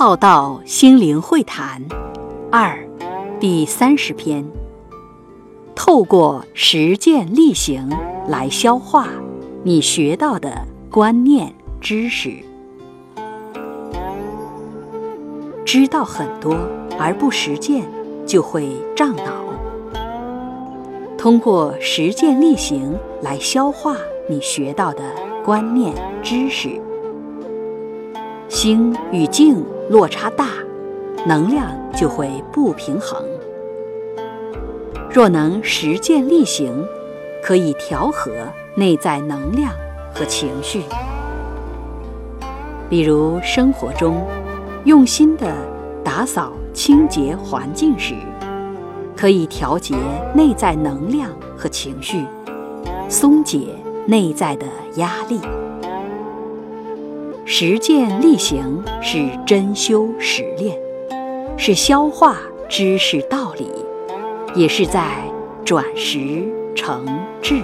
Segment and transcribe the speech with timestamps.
[0.00, 1.82] 浩道心灵会谈
[2.52, 2.78] 二
[3.40, 4.46] 第三十篇，
[5.74, 7.90] 透过实践力行
[8.28, 9.08] 来消化
[9.64, 12.32] 你学到的观念知识。
[15.66, 16.56] 知道很多
[16.96, 17.84] 而不实践，
[18.24, 19.32] 就会胀脑。
[21.18, 23.96] 通过实践力行来消化
[24.30, 25.02] 你学到的
[25.44, 26.80] 观念知识。
[28.60, 30.48] 心与境落差大，
[31.24, 33.24] 能量就会不平衡。
[35.08, 36.84] 若能实践力行，
[37.40, 38.32] 可以调和
[38.74, 39.72] 内在能量
[40.12, 40.82] 和情绪。
[42.90, 44.26] 比如生活中，
[44.82, 45.54] 用心的
[46.02, 48.12] 打扫清洁环境时，
[49.16, 49.94] 可以调节
[50.34, 52.26] 内在能量和情绪，
[53.08, 53.68] 松解
[54.04, 55.38] 内在的压力。
[57.50, 60.78] 实践力行是真修实练，
[61.56, 62.36] 是消化
[62.68, 63.66] 知识道理，
[64.54, 65.02] 也是在
[65.64, 67.06] 转识成
[67.40, 67.62] 智。